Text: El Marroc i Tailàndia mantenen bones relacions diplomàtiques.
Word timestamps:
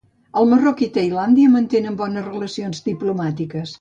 El 0.39 0.47
Marroc 0.53 0.79
i 0.85 0.87
Tailàndia 0.95 1.51
mantenen 1.57 1.99
bones 2.01 2.27
relacions 2.33 2.85
diplomàtiques. 2.89 3.69